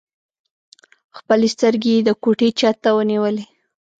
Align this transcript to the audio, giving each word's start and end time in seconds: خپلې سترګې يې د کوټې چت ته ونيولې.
خپلې 1.17 1.47
سترګې 1.55 1.91
يې 1.95 2.01
د 2.07 2.09
کوټې 2.23 2.49
چت 2.59 2.75
ته 2.83 2.89
ونيولې. 2.97 3.45